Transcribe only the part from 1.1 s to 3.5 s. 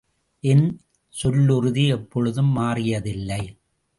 சொல்லுறுதி எப்பொழுதும் மாறியதில்லை.